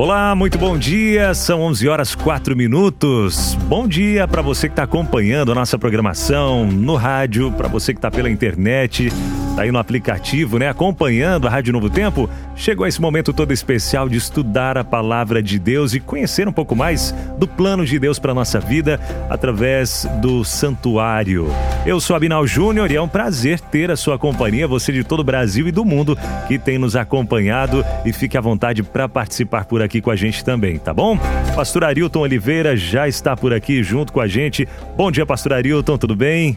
[0.00, 1.34] Olá, muito bom dia.
[1.34, 3.54] São 11 horas 4 minutos.
[3.66, 7.98] Bom dia para você que está acompanhando a nossa programação no rádio, para você que
[7.98, 9.12] está pela internet,
[9.54, 12.30] tá aí no aplicativo, né, acompanhando a Rádio Novo Tempo.
[12.56, 16.74] Chegou esse momento todo especial de estudar a palavra de Deus e conhecer um pouco
[16.74, 18.98] mais do plano de Deus para nossa vida
[19.28, 21.48] através do santuário.
[21.84, 25.20] Eu sou Abinal Júnior e é um prazer ter a sua companhia, você de todo
[25.20, 29.64] o Brasil e do mundo que tem nos acompanhado e fique à vontade para participar
[29.64, 31.18] por aqui aqui com a gente também, tá bom?
[31.54, 34.66] Pastor Arilton Oliveira já está por aqui junto com a gente.
[34.96, 36.56] Bom dia, Pastor Arilton, tudo bem?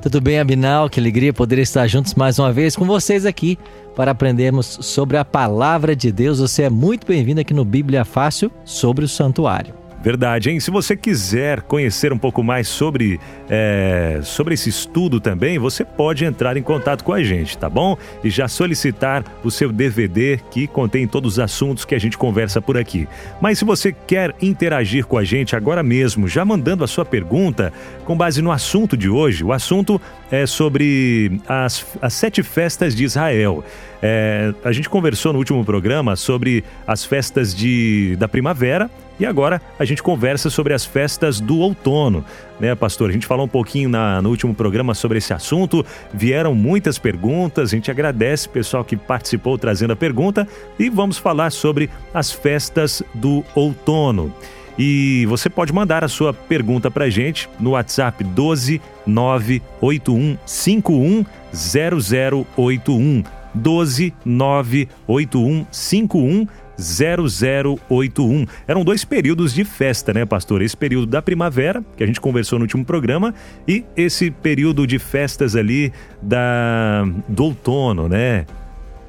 [0.00, 0.88] Tudo bem, Abinal?
[0.88, 3.58] Que alegria poder estar juntos mais uma vez com vocês aqui
[3.96, 6.38] para aprendermos sobre a palavra de Deus.
[6.38, 9.81] Você é muito bem-vindo aqui no Bíblia Fácil sobre o santuário.
[10.02, 10.58] Verdade, hein?
[10.58, 16.24] Se você quiser conhecer um pouco mais sobre, é, sobre esse estudo também, você pode
[16.24, 17.96] entrar em contato com a gente, tá bom?
[18.24, 22.60] E já solicitar o seu DVD que contém todos os assuntos que a gente conversa
[22.60, 23.06] por aqui.
[23.40, 27.72] Mas se você quer interagir com a gente agora mesmo, já mandando a sua pergunta
[28.04, 30.00] com base no assunto de hoje, o assunto
[30.32, 33.64] é sobre as, as sete festas de Israel.
[34.02, 38.90] É, a gente conversou no último programa sobre as festas de, da primavera
[39.22, 42.24] e agora a gente conversa sobre as festas do outono,
[42.58, 43.08] né, pastor?
[43.08, 47.70] A gente falou um pouquinho na, no último programa sobre esse assunto, vieram muitas perguntas,
[47.70, 52.32] a gente agradece o pessoal que participou trazendo a pergunta e vamos falar sobre as
[52.32, 54.34] festas do outono.
[54.76, 63.22] E você pode mandar a sua pergunta para gente no WhatsApp 12 981 51 0081.
[63.54, 66.46] 12 981 51
[66.78, 68.46] 0081.
[68.66, 70.62] Eram dois períodos de festa, né, pastor?
[70.62, 73.34] Esse período da primavera, que a gente conversou no último programa,
[73.66, 78.46] e esse período de festas ali da do outono, né?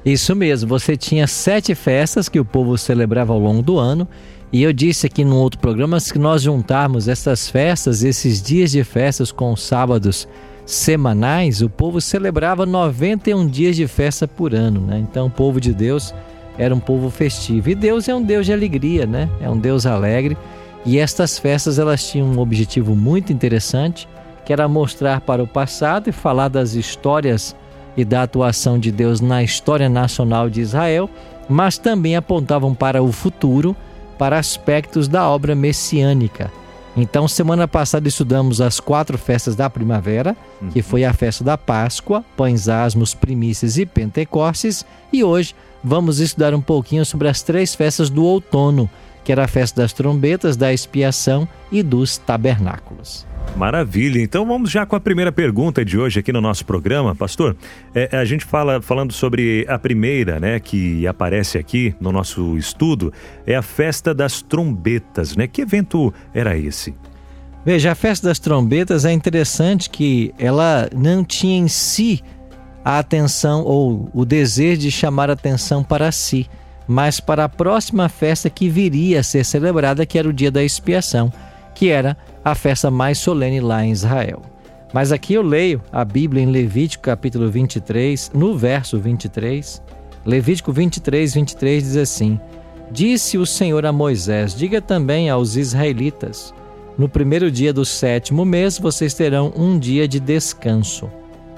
[0.04, 4.06] Isso mesmo, você tinha sete festas que o povo celebrava ao longo do ano.
[4.52, 8.84] E eu disse aqui num outro programa que nós juntarmos essas festas, esses dias de
[8.84, 10.28] festas com os sábados
[10.66, 14.98] semanais, o povo celebrava 91 dias de festa por ano, né?
[14.98, 16.14] Então o povo de Deus
[16.58, 17.70] era um povo festivo.
[17.70, 19.28] E Deus é um Deus de alegria, né?
[19.40, 20.36] É um Deus alegre.
[20.84, 24.08] E estas festas elas tinham um objetivo muito interessante,
[24.44, 27.56] que era mostrar para o passado e falar das histórias
[27.96, 31.08] e da atuação de Deus na história nacional de Israel,
[31.48, 33.74] mas também apontavam para o futuro,
[34.18, 36.50] para aspectos da obra messiânica.
[36.96, 40.36] Então, semana passada estudamos as quatro festas da primavera,
[40.72, 45.54] que foi a festa da Páscoa, Pães Asmos, Primícias e Pentecostes, e hoje
[45.84, 48.88] vamos estudar um pouquinho sobre as três festas do outono,
[49.22, 53.26] que era a festa das trombetas, da expiação e dos tabernáculos.
[53.56, 54.20] Maravilha.
[54.20, 57.56] Então vamos já com a primeira pergunta de hoje aqui no nosso programa, pastor.
[57.94, 63.12] É, a gente fala falando sobre a primeira, né, que aparece aqui no nosso estudo,
[63.46, 65.46] é a festa das trombetas, né?
[65.46, 66.94] Que evento era esse?
[67.64, 72.22] Veja, a festa das trombetas é interessante que ela não tinha em si
[72.84, 76.48] a atenção ou o desejo de chamar atenção para si,
[76.86, 80.62] mas para a próxima festa que viria a ser celebrada, que era o dia da
[80.62, 81.32] expiação,
[81.74, 84.42] que era a festa mais solene lá em Israel.
[84.92, 89.82] Mas aqui eu leio a Bíblia em Levítico capítulo 23, no verso 23.
[90.26, 92.38] Levítico 23, 23 diz assim:
[92.92, 96.54] Disse o Senhor a Moisés: Diga também aos israelitas:
[96.96, 101.10] No primeiro dia do sétimo mês vocês terão um dia de descanso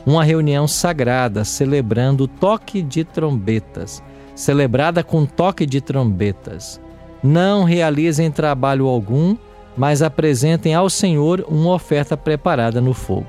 [0.06, 4.00] uma reunião sagrada celebrando o toque de trombetas,
[4.36, 6.80] celebrada com toque de trombetas.
[7.22, 9.36] Não realizem trabalho algum,
[9.76, 13.26] mas apresentem ao Senhor uma oferta preparada no fogo.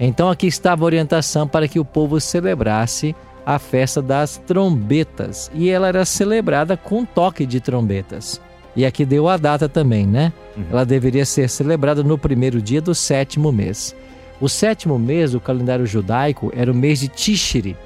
[0.00, 3.14] Então aqui estava a orientação para que o povo celebrasse
[3.44, 8.40] a festa das trombetas, e ela era celebrada com toque de trombetas.
[8.76, 10.32] E aqui deu a data também, né?
[10.56, 10.64] Uhum.
[10.70, 13.96] Ela deveria ser celebrada no primeiro dia do sétimo mês.
[14.40, 17.76] O sétimo mês do calendário judaico era o mês de Tishri.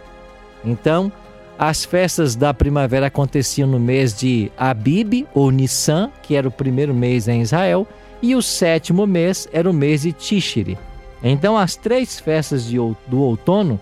[0.64, 1.10] Então,
[1.58, 6.92] as festas da primavera aconteciam no mês de Abib ou Nissan, que era o primeiro
[6.92, 7.86] mês em Israel,
[8.20, 10.78] e o sétimo mês era o mês de Tishri.
[11.22, 12.76] Então, as três festas de,
[13.06, 13.80] do outono,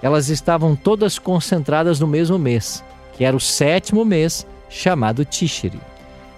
[0.00, 2.84] elas estavam todas concentradas no mesmo mês,
[3.14, 5.80] que era o sétimo mês, chamado Tishri.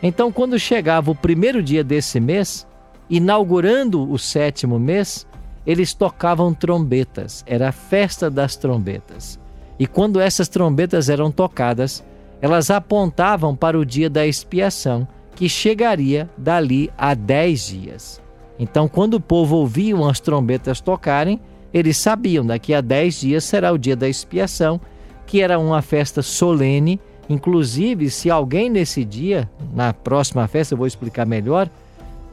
[0.03, 2.67] Então, quando chegava o primeiro dia desse mês,
[3.09, 5.27] inaugurando o sétimo mês,
[5.66, 7.44] eles tocavam trombetas.
[7.46, 9.38] Era a festa das trombetas.
[9.78, 12.05] E quando essas trombetas eram tocadas,
[12.40, 18.22] elas apontavam para o dia da expiação, que chegaria dali a dez dias.
[18.58, 21.40] Então, quando o povo ouvia as trombetas tocarem,
[21.72, 24.81] eles sabiam daqui a dez dias será o dia da expiação,
[25.26, 27.00] que era uma festa solene.
[27.28, 31.69] Inclusive, se alguém nesse dia, na próxima festa eu vou explicar melhor,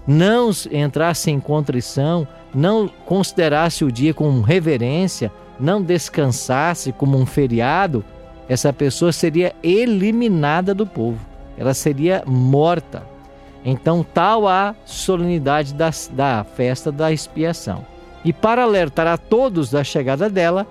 [0.06, 8.04] não entrasse em contrição, não considerasse o dia com reverência, não descansasse como um feriado,
[8.50, 11.20] essa pessoa seria eliminada do povo,
[11.58, 13.04] ela seria morta.
[13.64, 17.86] Então, tal a solenidade da, da festa da expiação.
[18.26, 20.66] E para alertar a todos da chegada dela,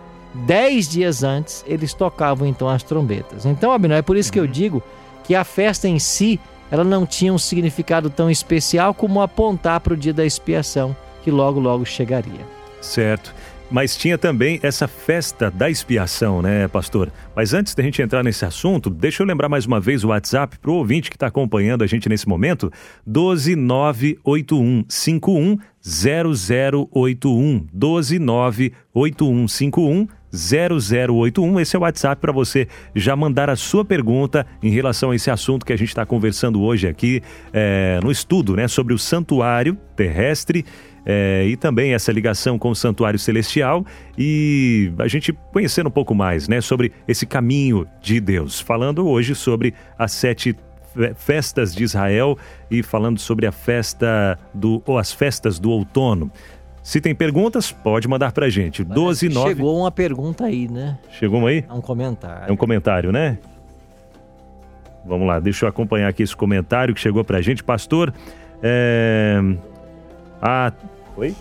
[0.47, 3.47] dez dias antes eles tocavam então as trombetas.
[3.47, 4.51] Então, Abinão, é por isso que eu uhum.
[4.51, 4.83] digo
[5.25, 9.95] que a festa em si ela não tinha um significado tão especial como apontar para
[9.95, 12.47] o dia da expiação, que logo logo chegaria.
[12.81, 13.35] Certo.
[13.71, 17.13] Mas tinha também essa festa da expiação, né, pastor?
[17.37, 20.59] Mas antes da gente entrar nesse assunto, deixa eu lembrar mais uma vez o WhatsApp
[20.59, 22.73] para o ouvinte que está acompanhando a gente nesse momento:
[23.07, 31.61] 1298151 0081 1298151 0081.
[31.61, 35.31] Esse é o WhatsApp para você já mandar a sua pergunta em relação a esse
[35.31, 37.23] assunto que a gente está conversando hoje aqui
[37.53, 40.65] é, no estudo, né, sobre o santuário terrestre
[41.05, 43.85] é, e também essa ligação com o Santuário Celestial
[44.17, 49.35] e a gente conhecendo um pouco mais né, sobre esse caminho de Deus, falando hoje
[49.35, 50.57] sobre as sete
[51.17, 52.37] festas de Israel
[52.71, 56.31] e falando sobre a festa do ou as festas do outono.
[56.83, 58.83] Se tem perguntas, pode mandar pra gente.
[58.83, 59.49] 12 9...
[59.51, 60.99] Chegou uma pergunta aí, né?
[61.11, 61.65] Chegou uma aí?
[61.69, 62.49] É um comentário.
[62.49, 63.39] É um comentário, né?
[65.05, 67.65] Vamos lá, deixa eu acompanhar aqui esse comentário que chegou pra gente.
[67.65, 68.13] Pastor,
[68.63, 69.41] é...
[70.41, 70.73] Ah,
[71.17, 71.35] oi?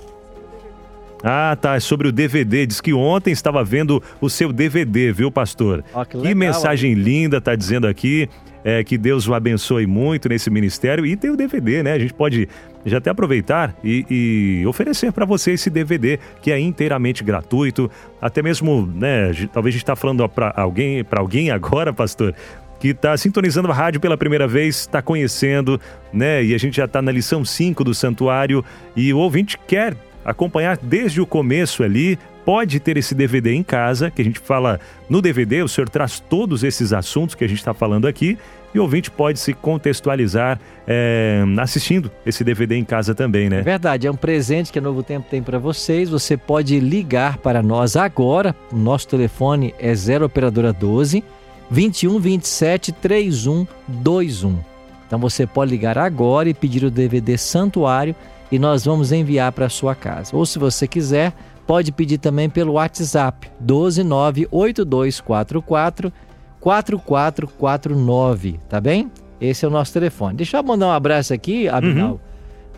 [1.24, 1.76] Ah, tá.
[1.76, 2.66] É sobre o DVD.
[2.66, 5.84] Diz que ontem estava vendo o seu DVD, viu, pastor?
[5.94, 8.30] Oh, que, legal, que, mensagem linda, tá dizendo aqui.
[8.62, 11.06] É, que Deus o abençoe muito nesse ministério.
[11.06, 11.94] E tem o DVD, né?
[11.94, 12.48] A gente pode
[12.86, 17.90] já até aproveitar e, e oferecer para você esse DVD que é inteiramente gratuito.
[18.22, 19.32] Até mesmo, né?
[19.54, 22.36] Talvez a gente está falando para alguém, para alguém agora, pastor,
[22.82, 25.80] que está sintonizando a rádio pela primeira vez, está conhecendo,
[26.12, 26.44] né?
[26.44, 28.64] E a gente já está na lição 5 do santuário
[28.94, 29.96] e o ouvinte quer
[30.32, 34.80] acompanhar desde o começo ali, pode ter esse DVD em casa, que a gente fala
[35.10, 38.38] no DVD, o senhor traz todos esses assuntos que a gente está falando aqui
[38.74, 43.60] e o ouvinte pode se contextualizar é, assistindo esse DVD em casa também, né?
[43.60, 46.10] É verdade, é um presente que a Novo Tempo tem para vocês.
[46.10, 48.56] Você pode ligar para nós agora.
[48.72, 51.24] Nosso telefone é 0 operadora 12
[51.70, 54.58] 21 27 3121.
[55.06, 58.16] Então você pode ligar agora e pedir o DVD Santuário
[58.52, 60.36] e nós vamos enviar para sua casa.
[60.36, 61.34] Ou se você quiser,
[61.68, 66.12] pode pedir também pelo WhatsApp 1298244
[66.60, 69.10] 4449, tá bem?
[69.40, 70.36] Esse é o nosso telefone.
[70.36, 72.20] Deixa eu mandar um abraço aqui, Abinal, uhum.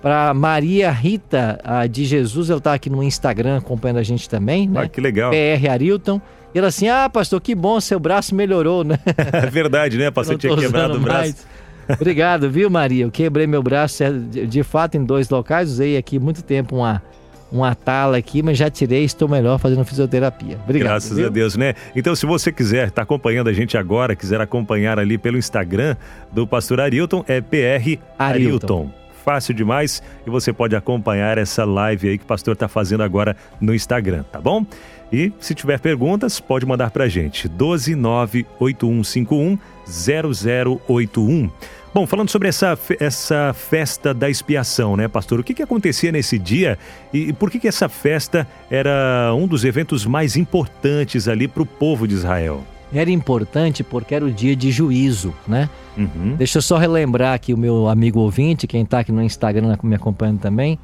[0.02, 1.60] para Maria Rita
[1.90, 4.82] de Jesus, ela está aqui no Instagram acompanhando a gente também, né?
[4.84, 5.32] Ah, que legal.
[5.32, 6.22] PR Arilton.
[6.54, 9.00] E ela assim: "Ah, pastor, que bom, seu braço melhorou, né?"
[9.34, 10.12] É verdade, né?
[10.12, 11.22] Pastor tinha quebrado o braço.
[11.22, 11.48] Mais.
[11.96, 13.06] Obrigado, viu, Maria?
[13.06, 17.02] Eu quebrei meu braço é, de fato em dois locais, usei aqui muito tempo uma
[17.52, 20.58] uma tala aqui, mas já tirei, estou melhor fazendo fisioterapia.
[20.64, 20.88] Obrigado.
[20.88, 21.28] Graças viu?
[21.28, 21.74] a Deus, né?
[21.96, 25.98] Então, se você quiser estar tá acompanhando a gente agora, quiser acompanhar ali pelo Instagram
[26.32, 28.18] do Pastor Arilton, é PR Arilton.
[28.18, 28.90] Arilton.
[29.26, 33.38] Fácil demais e você pode acompanhar essa live aí que o pastor está fazendo agora
[33.60, 34.66] no Instagram, tá bom?
[35.14, 37.48] E se tiver perguntas, pode mandar para a gente.
[37.50, 41.52] 1298151 0081.
[41.94, 45.42] Bom, falando sobre essa, essa festa da expiação, né, pastor?
[45.42, 46.80] O que, que acontecia nesse dia
[47.12, 51.66] e por que, que essa festa era um dos eventos mais importantes ali para o
[51.66, 52.64] povo de Israel?
[52.94, 55.70] Era importante porque era o dia de juízo, né?
[55.98, 56.36] Uhum.
[56.38, 59.96] Deixa eu só relembrar aqui o meu amigo ouvinte, quem está aqui no Instagram me
[59.96, 60.80] acompanhando também.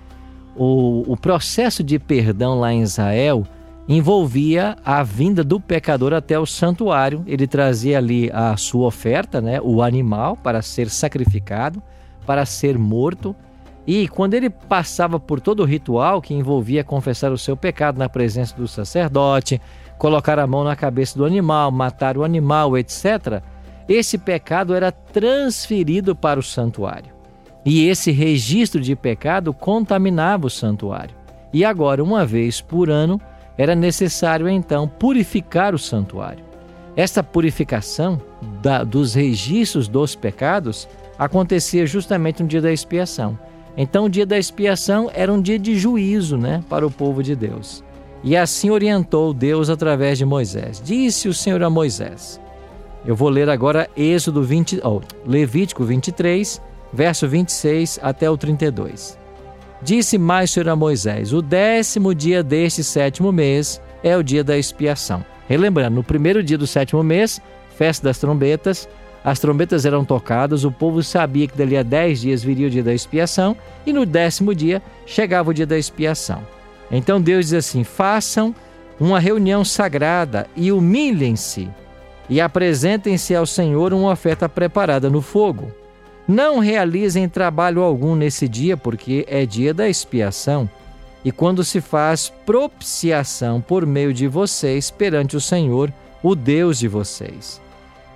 [0.57, 3.47] O, o processo de perdão lá em Israel
[3.88, 7.24] envolvia a vinda do pecador até o santuário.
[7.25, 11.82] Ele trazia ali a sua oferta, né, o animal para ser sacrificado,
[12.25, 13.36] para ser morto.
[13.86, 18.10] E quando ele passava por todo o ritual que envolvia confessar o seu pecado na
[18.10, 19.62] presença do sacerdote,
[19.98, 23.41] colocar a mão na cabeça do animal, matar o animal, etc.,
[23.88, 27.15] esse pecado era transferido para o santuário.
[27.65, 31.15] E esse registro de pecado contaminava o santuário.
[31.53, 33.20] E agora, uma vez por ano,
[33.57, 36.45] era necessário então purificar o santuário.
[36.95, 38.21] Esta purificação
[38.61, 40.87] da, dos registros dos pecados
[41.17, 43.37] acontecia justamente no dia da expiação.
[43.75, 47.35] Então, o dia da expiação era um dia de juízo né, para o povo de
[47.35, 47.83] Deus.
[48.23, 50.81] E assim orientou Deus através de Moisés.
[50.83, 52.41] Disse o Senhor a Moisés.
[53.05, 56.59] Eu vou ler agora Êxodo 20, oh, Levítico 23,
[56.91, 59.17] verso 26 até o 32.
[59.81, 64.57] Disse mais Senhor a Moisés: O décimo dia deste sétimo mês é o dia da
[64.57, 65.24] expiação.
[65.48, 67.39] Relembrando, no primeiro dia do sétimo mês,
[67.77, 68.88] festa das trombetas,
[69.24, 72.84] as trombetas eram tocadas, o povo sabia que dali a dez dias viria o dia
[72.84, 73.55] da expiação,
[73.86, 76.41] e no décimo dia chegava o dia da expiação.
[76.91, 78.55] Então Deus diz assim: façam
[79.00, 81.69] uma reunião sagrada e humilhem-se,
[82.29, 85.72] e apresentem-se ao Senhor uma oferta preparada no fogo.
[86.27, 90.69] Não realizem trabalho algum nesse dia, porque é dia da expiação,
[91.24, 95.91] e quando se faz propiciação por meio de vocês perante o Senhor,
[96.22, 97.62] o Deus de vocês.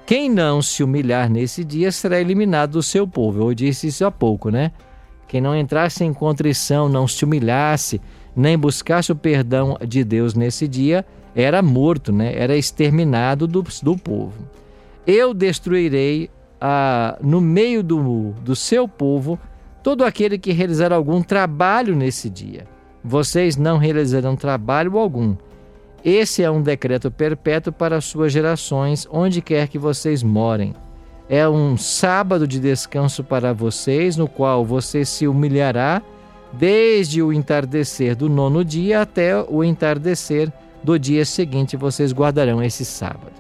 [0.06, 3.50] Quem não se humilhar nesse dia será eliminado do seu povo.
[3.50, 4.72] Eu disse isso há pouco, né?
[5.28, 8.02] Quem não entrasse em contrição, não se humilhasse,
[8.36, 12.34] nem buscasse o perdão de Deus nesse dia, era morto, né?
[12.36, 14.38] Era exterminado do, do povo.
[15.08, 16.30] Eu destruirei
[16.62, 19.40] ah, no meio do, do seu povo
[19.84, 22.66] todo aquele que realizar algum trabalho nesse dia.
[23.04, 25.36] Vocês não realizarão trabalho algum
[26.04, 30.74] esse é um decreto perpétuo para as suas gerações, onde quer que vocês morem.
[31.30, 36.02] É um sábado de descanso para vocês, no qual você se humilhará
[36.52, 40.52] desde o entardecer do nono dia até o entardecer
[40.84, 41.78] do dia seguinte.
[41.78, 43.34] Vocês guardarão esse sábado.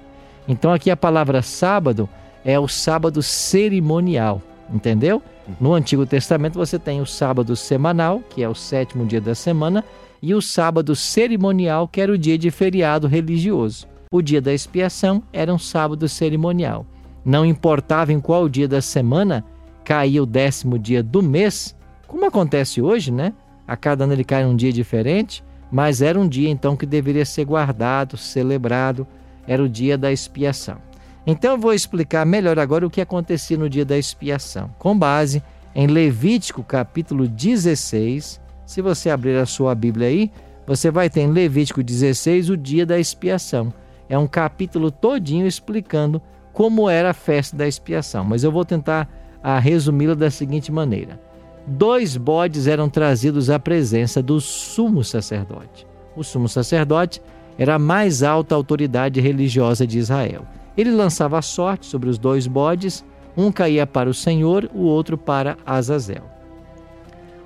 [0.48, 2.08] Então, aqui a palavra sábado
[2.44, 5.22] é o sábado cerimonial, entendeu?
[5.60, 9.84] No Antigo Testamento você tem o sábado semanal, que é o sétimo dia da semana,
[10.22, 13.88] e o sábado cerimonial, que era o dia de feriado religioso.
[14.12, 16.86] O dia da expiação era um sábado cerimonial.
[17.24, 19.44] Não importava em qual dia da semana
[19.84, 21.76] caía o décimo dia do mês,
[22.08, 23.34] como acontece hoje, né?
[23.68, 27.26] A cada ano ele cai num dia diferente, mas era um dia então que deveria
[27.26, 29.08] ser guardado, celebrado,
[29.48, 30.78] era o dia da expiação.
[31.26, 35.44] Então eu vou explicar melhor agora o que acontecia no dia da expiação, com base
[35.74, 40.32] em Levítico capítulo 16, se você abrir a sua Bíblia aí,
[40.66, 43.74] você vai ter em Levítico 16 o dia da expiação.
[44.10, 49.10] É um capítulo todinho explicando como era a festa da expiação, mas eu vou tentar
[49.44, 51.20] a resumi-la da seguinte maneira:
[51.66, 55.88] dois bodes eram trazidos à presença do sumo sacerdote.
[56.16, 57.22] O sumo sacerdote
[57.58, 60.46] era a mais alta autoridade religiosa de Israel.
[60.78, 63.04] Ele lançava a sorte sobre os dois bodes,
[63.36, 66.24] um caía para o Senhor, o outro para Azazel.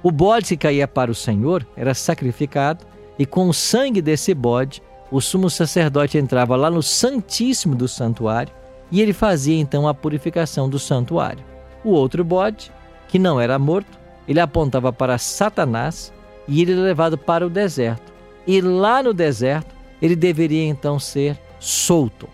[0.01, 2.85] O bode que caía para o Senhor era sacrificado
[3.17, 8.53] e com o sangue desse bode, o sumo sacerdote entrava lá no Santíssimo do Santuário
[8.91, 11.43] e ele fazia então a purificação do santuário.
[11.83, 12.71] O outro bode,
[13.07, 16.13] que não era morto, ele apontava para Satanás
[16.47, 18.13] e ele era levado para o deserto.
[18.45, 22.27] E lá no deserto, ele deveria então ser solto.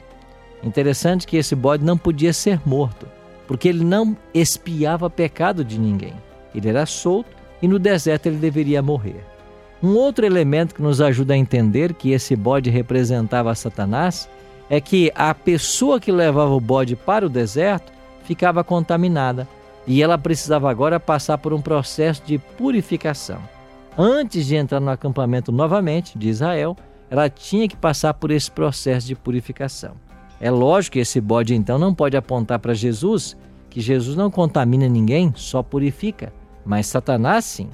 [0.64, 3.08] Interessante que esse bode não podia ser morto,
[3.48, 6.14] porque ele não espiava pecado de ninguém.
[6.54, 7.30] Ele era solto
[7.62, 9.24] e no deserto ele deveria morrer.
[9.82, 14.30] Um outro elemento que nos ajuda a entender que esse bode representava Satanás
[14.70, 17.92] é que a pessoa que levava o bode para o deserto
[18.24, 19.48] ficava contaminada
[19.88, 23.42] e ela precisava agora passar por um processo de purificação.
[23.98, 26.78] Antes de entrar no acampamento novamente de Israel,
[27.10, 29.96] ela tinha que passar por esse processo de purificação.
[30.42, 33.38] É lógico que esse bode então não pode apontar para Jesus,
[33.70, 36.34] que Jesus não contamina ninguém, só purifica.
[36.66, 37.70] Mas Satanás sim.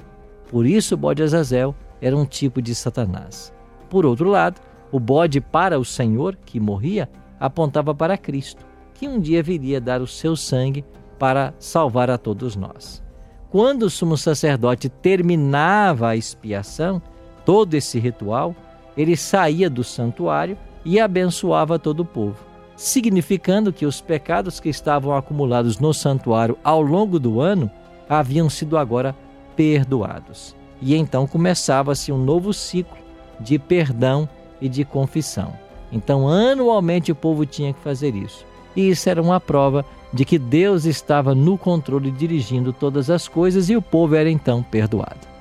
[0.50, 3.52] Por isso o bode Azazel era um tipo de Satanás.
[3.88, 4.60] Por outro lado,
[4.92, 7.08] o bode para o Senhor, que morria,
[7.40, 10.84] apontava para Cristo, que um dia viria dar o seu sangue
[11.18, 13.02] para salvar a todos nós.
[13.50, 17.00] Quando o sumo sacerdote terminava a expiação,
[17.46, 18.54] todo esse ritual,
[18.94, 22.36] ele saía do santuário e abençoava todo o povo,
[22.78, 27.68] significando que os pecados que estavam acumulados no santuário ao longo do ano
[28.08, 29.14] haviam sido agora
[29.56, 30.54] perdoados.
[30.80, 32.96] E então começava-se um novo ciclo
[33.40, 34.28] de perdão
[34.60, 35.52] e de confissão.
[35.90, 38.46] Então, anualmente o povo tinha que fazer isso.
[38.76, 43.68] E isso era uma prova de que Deus estava no controle dirigindo todas as coisas
[43.68, 45.37] e o povo era então perdoado.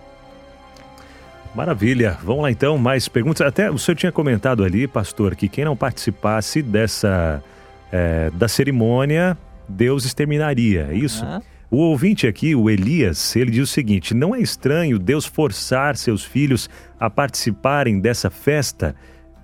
[1.58, 2.16] Maravilha.
[2.24, 3.42] Vamos lá então, mais perguntas.
[3.42, 7.44] Até o senhor tinha comentado ali, pastor, que quem não participasse dessa
[7.92, 9.36] é, da cerimônia,
[9.68, 11.26] Deus exterminaria, é isso?
[11.26, 11.42] Ah.
[11.72, 16.24] O ouvinte aqui, o Elias, ele diz o seguinte: não é estranho Deus forçar seus
[16.24, 18.96] filhos a participarem dessa festa?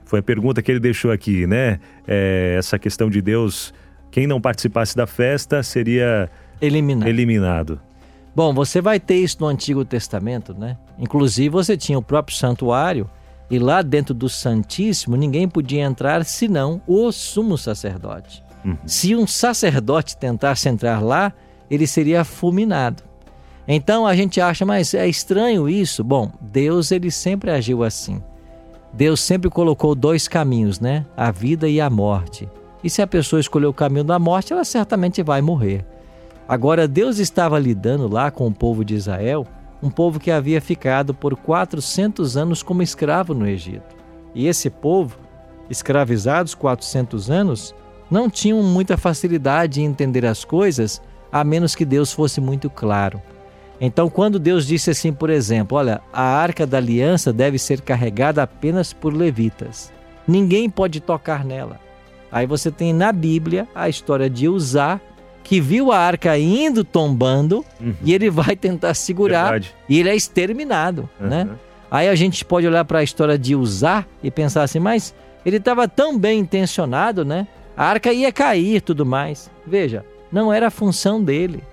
[0.06, 1.80] Foi a pergunta que ele deixou aqui, né?
[2.08, 3.74] É, essa questão de Deus,
[4.12, 6.30] quem não participasse da festa seria
[6.62, 7.10] eliminado.
[7.10, 7.82] eliminado.
[8.36, 10.78] Bom, você vai ter isso no Antigo Testamento, né?
[10.98, 13.10] Inclusive você tinha o próprio santuário
[13.50, 18.44] e lá dentro do Santíssimo ninguém podia entrar senão o sumo sacerdote.
[18.66, 18.78] Uhum.
[18.86, 21.32] Se um sacerdote tentasse entrar lá,
[21.70, 23.04] ele seria fulminado.
[23.68, 26.04] Então a gente acha, mas é estranho isso.
[26.04, 28.22] Bom, Deus ele sempre agiu assim.
[28.92, 31.06] Deus sempre colocou dois caminhos, né?
[31.16, 32.50] A vida e a morte.
[32.84, 35.86] E se a pessoa escolher o caminho da morte, ela certamente vai morrer.
[36.54, 39.48] Agora, Deus estava lidando lá com o povo de Israel,
[39.82, 43.96] um povo que havia ficado por 400 anos como escravo no Egito.
[44.36, 45.18] E esse povo,
[45.68, 47.74] escravizados 400 anos,
[48.08, 53.20] não tinham muita facilidade em entender as coisas, a menos que Deus fosse muito claro.
[53.82, 58.44] Então, quando Deus disse assim, por exemplo, olha, a arca da aliança deve ser carregada
[58.44, 59.92] apenas por levitas.
[60.28, 61.80] Ninguém pode tocar nela.
[62.32, 65.02] Aí você tem na Bíblia a história de Uzá,
[65.44, 67.94] que viu a arca indo tombando uhum.
[68.02, 69.76] e ele vai tentar segurar Verdade.
[69.90, 71.28] e ele é exterminado, uhum.
[71.28, 71.50] né?
[71.92, 75.14] Aí a gente pode olhar para a história de Uzá e pensar assim, mas
[75.46, 77.48] ele estava tão bem intencionado, né?
[77.76, 79.52] A arca ia cair tudo mais.
[79.66, 81.64] Veja, não era a função dele.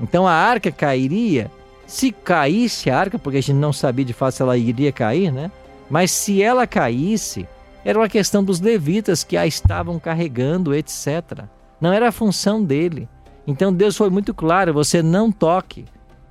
[0.00, 1.50] Então a arca cairia.
[1.86, 5.30] Se caísse a arca, porque a gente não sabia de fato se ela iria cair,
[5.30, 5.50] né?
[5.90, 7.46] Mas se ela caísse,
[7.84, 11.44] era uma questão dos levitas que a estavam carregando, etc.
[11.84, 13.06] Não era a função dele.
[13.46, 15.84] Então Deus foi muito claro: você não toque.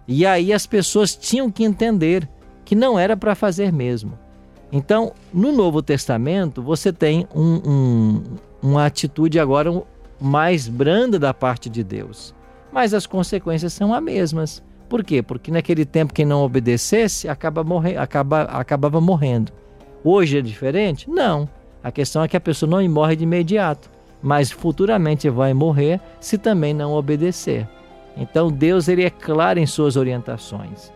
[0.07, 2.27] E aí as pessoas tinham que entender
[2.65, 4.17] que não era para fazer mesmo.
[4.72, 8.24] Então, no Novo Testamento, você tem um, um,
[8.63, 9.83] uma atitude agora
[10.19, 12.33] mais branda da parte de Deus.
[12.72, 14.63] Mas as consequências são as mesmas.
[14.89, 15.22] Por quê?
[15.22, 19.51] Porque naquele tempo quem não obedecesse acaba morre, acaba, acabava morrendo.
[20.03, 21.07] Hoje é diferente?
[21.07, 21.48] Não.
[21.83, 23.91] A questão é que a pessoa não morre de imediato,
[24.24, 27.68] mas futuramente vai morrer se também não obedecer.
[28.15, 30.92] Então Deus ele é claro em suas orientações.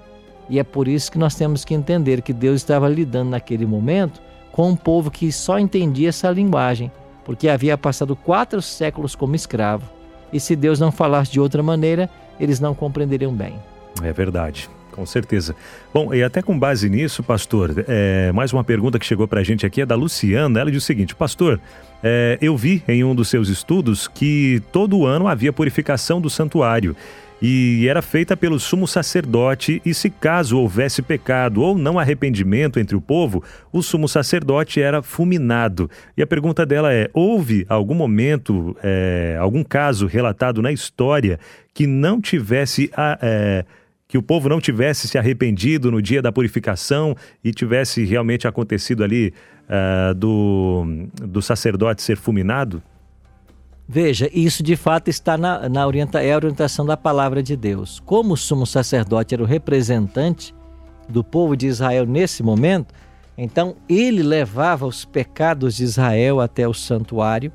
[0.50, 4.22] E é por isso que nós temos que entender que Deus estava lidando naquele momento
[4.52, 6.90] com um povo que só entendia essa linguagem
[7.28, 9.84] porque havia passado quatro séculos como escravo.
[10.32, 12.10] E se Deus não falasse de outra maneira,
[12.40, 13.60] eles não compreenderiam bem.
[14.02, 14.70] É verdade.
[14.98, 15.56] Com certeza.
[15.94, 19.44] Bom, e até com base nisso, pastor, é, mais uma pergunta que chegou para a
[19.44, 20.60] gente aqui é da Luciana.
[20.60, 21.60] Ela diz o seguinte: Pastor,
[22.04, 26.96] é, eu vi em um dos seus estudos que todo ano havia purificação do santuário
[27.40, 32.96] e era feita pelo sumo sacerdote, e se caso houvesse pecado ou não arrependimento entre
[32.96, 35.88] o povo, o sumo sacerdote era fulminado.
[36.18, 41.40] E a pergunta dela é: houve algum momento, é, algum caso relatado na história
[41.72, 42.90] que não tivesse.
[42.98, 43.66] A, é,
[44.08, 49.04] que o povo não tivesse se arrependido no dia da purificação e tivesse realmente acontecido
[49.04, 49.34] ali
[49.68, 52.82] uh, do, do sacerdote ser fulminado?
[53.90, 58.02] Veja, isso de fato está na, na orienta, é a orientação da palavra de Deus.
[58.06, 60.54] Como o sumo sacerdote era o representante
[61.08, 62.94] do povo de Israel nesse momento,
[63.38, 67.52] então ele levava os pecados de Israel até o santuário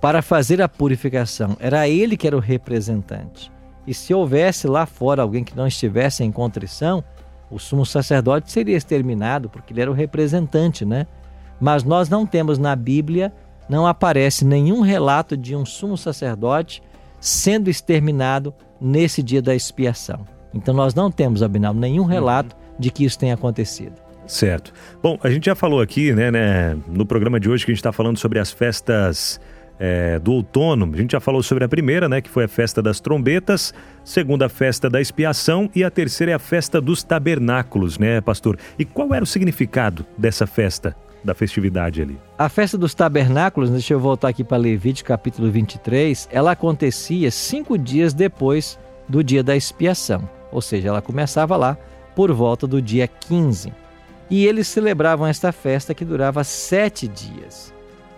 [0.00, 1.56] para fazer a purificação.
[1.58, 3.50] Era ele que era o representante.
[3.86, 7.02] E se houvesse lá fora alguém que não estivesse em contrição,
[7.50, 11.06] o sumo sacerdote seria exterminado, porque ele era o representante, né?
[11.60, 13.32] Mas nós não temos na Bíblia
[13.68, 16.82] não aparece nenhum relato de um sumo sacerdote
[17.20, 20.26] sendo exterminado nesse dia da expiação.
[20.52, 23.94] Então nós não temos, Abinal, nenhum relato de que isso tenha acontecido.
[24.26, 24.72] Certo.
[25.02, 27.80] Bom, a gente já falou aqui, né, né no programa de hoje que a gente
[27.80, 29.40] está falando sobre as festas
[29.78, 30.90] é, do outono.
[30.92, 34.46] A gente já falou sobre a primeira, né, que foi a festa das trombetas, segunda
[34.46, 38.58] a festa da expiação e a terceira é a festa dos tabernáculos, né, pastor?
[38.78, 40.94] E qual era o significado dessa festa?
[41.24, 42.18] da festividade ali.
[42.36, 47.78] A festa dos tabernáculos, deixa eu voltar aqui para Levítico capítulo 23, ela acontecia cinco
[47.78, 48.76] dias depois
[49.08, 51.78] do dia da expiação, ou seja, ela começava lá
[52.14, 53.72] por volta do dia 15.
[54.30, 57.72] E eles celebravam esta festa que durava sete dias.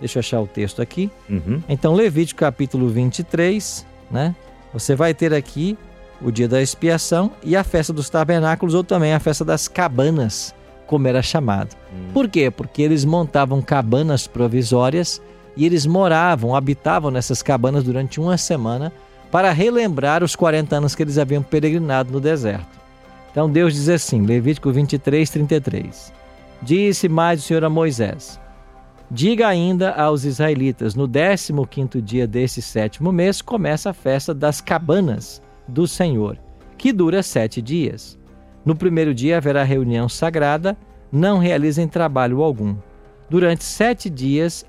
[0.05, 1.11] Deixa eu achar o texto aqui.
[1.31, 1.63] Uhum.
[1.67, 4.37] Então, Levítico capítulo 23, né?
[4.71, 5.79] Você vai ter aqui
[6.21, 10.55] o dia da expiação e a festa dos tabernáculos, ou também a festa das cabanas,
[10.87, 11.75] como era chamado.
[11.91, 12.11] Hum.
[12.13, 12.51] Por quê?
[12.51, 15.23] Porque eles montavam cabanas provisórias
[15.57, 18.93] e eles moravam, habitavam nessas cabanas durante uma semana
[19.31, 22.79] para relembrar os 40 anos que eles haviam peregrinado no deserto.
[23.31, 26.13] Então Deus diz assim, Levítico 23, 33.
[26.61, 28.39] Disse mais o Senhor a Moisés:
[29.15, 35.41] Diga ainda aos israelitas: no 15 dia deste sétimo mês começa a festa das cabanas
[35.69, 36.37] do Senhor,
[36.77, 38.19] que dura sete dias.
[38.65, 40.77] No primeiro dia haverá reunião sagrada,
[41.13, 42.75] não realizem trabalho algum.
[43.31, 44.67] Durante sete dias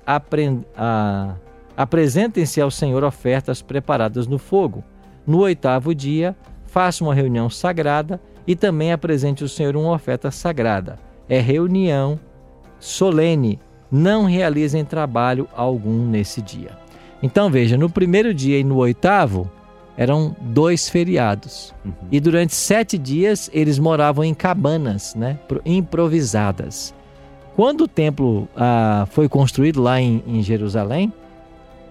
[1.76, 4.84] apresentem-se ao Senhor ofertas preparadas no fogo.
[5.26, 11.00] No oitavo dia, faça uma reunião sagrada e também apresente ao Senhor uma oferta sagrada.
[11.28, 12.16] É reunião
[12.78, 13.58] solene,
[13.90, 16.70] não realizem trabalho algum nesse dia.
[17.22, 19.50] Então veja, no primeiro dia e no oitavo
[19.96, 21.74] eram dois feriados.
[21.84, 21.92] Uhum.
[22.12, 26.94] E durante sete dias eles moravam em cabanas, né, improvisadas.
[27.54, 31.10] Quando o templo ah, foi construído lá em, em Jerusalém,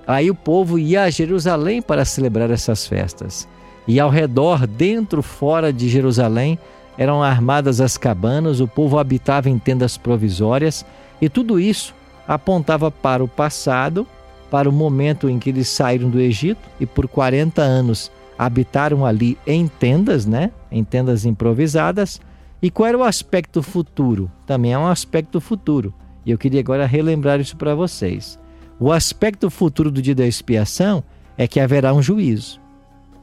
[0.06, 3.48] aí o povo ia a Jerusalém para celebrar essas festas.
[3.88, 6.60] E ao redor, dentro, fora de Jerusalém,
[6.98, 10.86] eram armadas as cabanas, o povo habitava em tendas provisórias,
[11.22, 11.94] e tudo isso
[12.28, 14.08] apontava para o passado,
[14.50, 19.38] para o momento em que eles saíram do Egito e por 40 anos habitaram ali
[19.46, 20.52] em tendas, né?
[20.72, 22.20] Em tendas improvisadas.
[22.62, 24.32] E qual era o aspecto futuro?
[24.46, 25.94] Também é um aspecto futuro.
[26.26, 28.40] E eu queria agora relembrar isso para vocês.
[28.80, 31.04] O aspecto futuro do dia da expiação
[31.38, 32.60] é que haverá um juízo.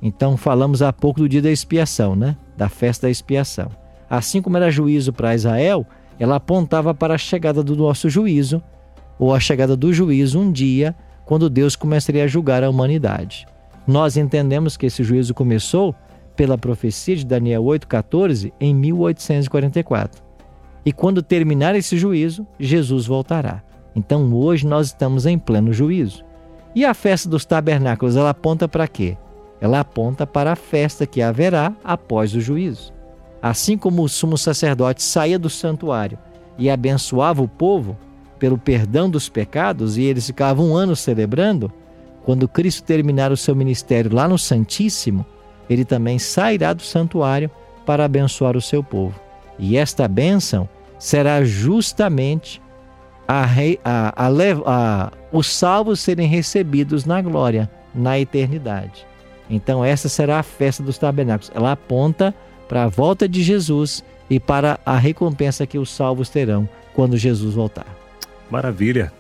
[0.01, 2.37] Então falamos há pouco do dia da expiação, né?
[2.57, 3.71] Da festa da expiação.
[4.09, 5.87] Assim como era juízo para Israel,
[6.23, 8.63] ela apontava para a chegada do nosso juízo,
[9.19, 13.47] ou a chegada do juízo um dia, quando Deus começaria a julgar a humanidade.
[13.87, 15.95] Nós entendemos que esse juízo começou
[16.37, 20.23] pela profecia de Daniel 8,14 em 1844.
[20.85, 23.63] E quando terminar esse juízo, Jesus voltará.
[23.95, 26.25] Então hoje nós estamos em pleno juízo.
[26.75, 29.17] E a festa dos tabernáculos, ela aponta para quê?
[29.63, 32.93] ela aponta para a festa que haverá após o juízo.
[33.43, 36.17] Assim como o sumo sacerdote saía do santuário
[36.57, 37.97] e abençoava o povo
[38.39, 41.73] pelo perdão dos pecados, e eles ficavam um ano celebrando,
[42.25, 45.27] quando Cristo terminar o seu ministério lá no Santíssimo,
[45.69, 47.51] ele também sairá do santuário
[47.85, 49.19] para abençoar o seu povo.
[49.59, 52.61] E esta bênção será justamente
[53.27, 53.45] a,
[53.85, 54.13] a,
[54.67, 59.07] a, os salvos serem recebidos na glória, na eternidade.
[59.49, 61.51] Então, essa será a festa dos tabernáculos.
[61.55, 62.35] Ela aponta
[62.73, 67.55] para a volta de Jesus e para a recompensa que os salvos terão quando Jesus
[67.55, 67.85] voltar.
[68.51, 69.13] Maravilha.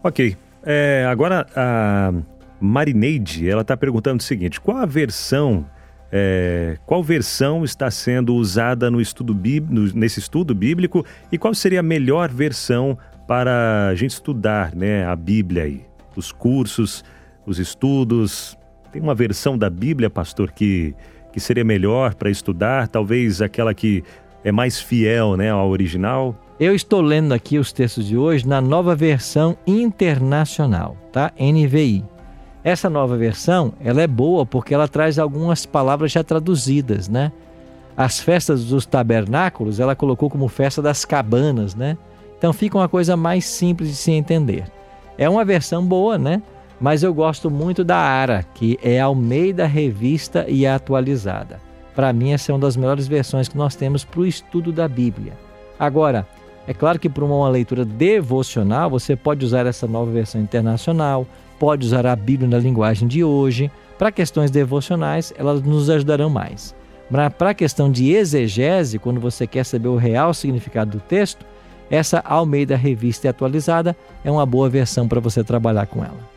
[0.03, 0.38] Ok.
[0.62, 2.14] É, agora a
[2.59, 5.66] Marineide, ela está perguntando o seguinte: qual a versão
[6.11, 11.81] é, qual versão está sendo usada no estudo no, nesse estudo bíblico e qual seria
[11.81, 12.96] a melhor versão
[13.29, 15.85] para a gente estudar né, a Bíblia aí?
[16.16, 17.05] Os cursos,
[17.44, 18.57] os estudos,
[18.94, 20.94] tem uma versão da Bíblia, pastor, que,
[21.33, 22.87] que seria melhor para estudar?
[22.87, 24.04] Talvez aquela que
[24.44, 26.37] é mais fiel né, ao original?
[26.61, 31.33] Eu estou lendo aqui os textos de hoje na nova versão internacional, tá?
[31.37, 32.04] NVI.
[32.62, 37.33] Essa nova versão, ela é boa porque ela traz algumas palavras já traduzidas, né?
[37.96, 41.98] As festas dos tabernáculos, ela colocou como festa das cabanas, né?
[42.38, 44.66] Então fica uma coisa mais simples de se entender.
[45.18, 46.40] É uma versão boa, né?
[46.80, 51.60] Mas eu gosto muito da Ara, que é Almeida Revista e Atualizada.
[51.94, 54.88] Para mim, essa é uma das melhores versões que nós temos para o estudo da
[54.88, 55.34] Bíblia.
[55.78, 56.26] Agora,
[56.66, 61.26] é claro que para uma leitura devocional, você pode usar essa nova versão internacional,
[61.58, 63.70] pode usar a Bíblia na linguagem de hoje.
[63.98, 66.74] Para questões devocionais, elas nos ajudarão mais.
[67.10, 71.44] Mas para a questão de exegese, quando você quer saber o real significado do texto,
[71.90, 76.33] essa Almeida Revista e Atualizada é uma boa versão para você trabalhar com ela.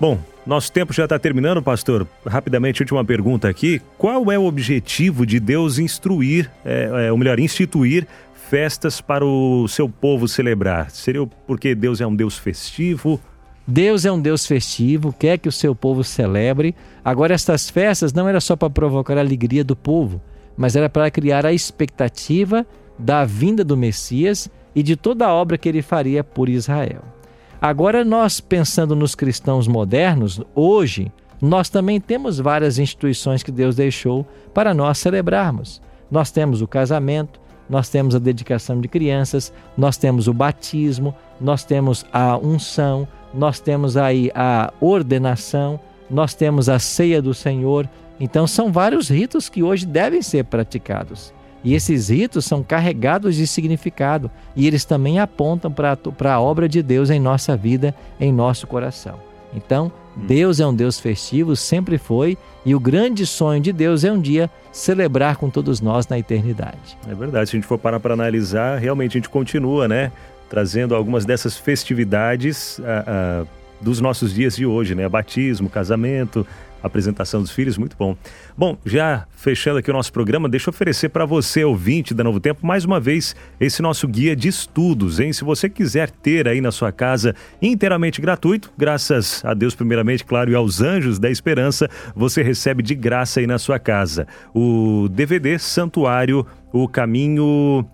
[0.00, 2.06] Bom, nosso tempo já está terminando, pastor.
[2.24, 3.82] Rapidamente, última pergunta aqui.
[3.98, 8.06] Qual é o objetivo de Deus instruir, é, é, ou melhor, instituir
[8.48, 10.90] festas para o seu povo celebrar?
[10.90, 13.20] Seria porque Deus é um Deus festivo?
[13.66, 16.76] Deus é um Deus festivo, quer que o seu povo celebre.
[17.04, 20.22] Agora, estas festas não era só para provocar a alegria do povo,
[20.56, 22.64] mas era para criar a expectativa
[22.98, 27.17] da vinda do Messias e de toda a obra que ele faria por Israel.
[27.60, 31.10] Agora, nós pensando nos cristãos modernos, hoje,
[31.42, 35.82] nós também temos várias instituições que Deus deixou para nós celebrarmos.
[36.08, 41.64] Nós temos o casamento, nós temos a dedicação de crianças, nós temos o batismo, nós
[41.64, 47.88] temos a unção, nós temos aí a ordenação, nós temos a ceia do Senhor.
[48.20, 51.34] Então, são vários ritos que hoje devem ser praticados.
[51.64, 56.82] E esses ritos são carregados de significado e eles também apontam para a obra de
[56.82, 59.18] Deus em nossa vida, em nosso coração.
[59.54, 60.26] Então, hum.
[60.26, 64.20] Deus é um Deus festivo, sempre foi, e o grande sonho de Deus é um
[64.20, 66.98] dia celebrar com todos nós na eternidade.
[67.08, 70.12] É verdade, se a gente for parar para analisar, realmente a gente continua, né?
[70.48, 73.48] Trazendo algumas dessas festividades uh, uh,
[73.80, 75.08] dos nossos dias de hoje, né?
[75.08, 76.46] Batismo, casamento,
[76.82, 78.16] apresentação dos filhos, muito bom.
[78.56, 82.40] Bom, já fechando aqui o nosso programa, deixa eu oferecer para você, ouvinte da Novo
[82.40, 85.32] Tempo, mais uma vez esse nosso guia de estudos, hein?
[85.32, 90.50] Se você quiser ter aí na sua casa inteiramente gratuito, graças a Deus primeiramente, claro,
[90.50, 95.58] e aos anjos da esperança, você recebe de graça aí na sua casa o DVD
[95.58, 97.86] Santuário, o Caminho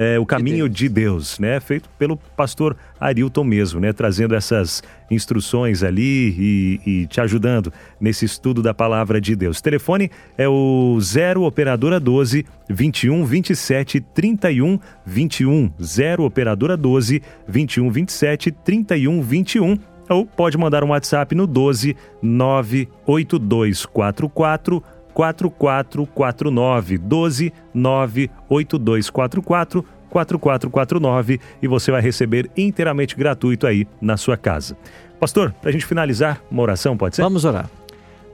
[0.00, 0.88] é, O Caminho de Deus.
[0.88, 1.60] de Deus, né?
[1.60, 3.92] Feito pelo pastor Arilton mesmo, né?
[3.92, 9.58] Trazendo essas instruções ali e, e, te ajudando nesse estudo da palavra de Deus.
[9.58, 17.90] O telefone é o 0 operadora 12 21 27 31 21 0 operadora 12 21
[17.90, 24.82] 27 31 21 ou pode mandar um WhatsApp no 12 98244
[25.14, 34.76] 4449 12 98244 4449 e você vai receber inteiramente gratuito aí na sua casa.
[35.18, 37.22] Pastor, para a gente finalizar, uma oração, pode ser?
[37.22, 37.70] Vamos orar.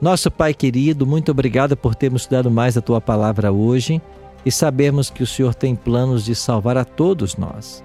[0.01, 4.01] Nosso Pai querido, muito obrigado por termos estudado mais a tua palavra hoje
[4.45, 7.83] e sabermos que o Senhor tem planos de salvar a todos nós.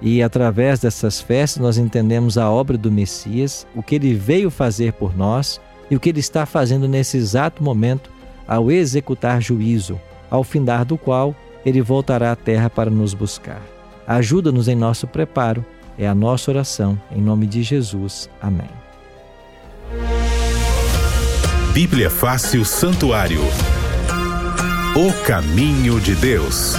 [0.00, 4.92] E através dessas festas nós entendemos a obra do Messias, o que ele veio fazer
[4.92, 8.10] por nós e o que ele está fazendo nesse exato momento
[8.46, 13.62] ao executar juízo, ao findar do qual ele voltará à terra para nos buscar.
[14.06, 15.64] Ajuda-nos em nosso preparo,
[15.96, 18.28] é a nossa oração, em nome de Jesus.
[18.40, 18.68] Amém.
[21.72, 23.40] Bíblia Fácil Santuário
[24.94, 26.74] O caminho de Deus.